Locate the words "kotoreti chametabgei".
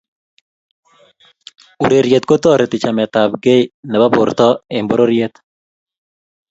2.29-3.63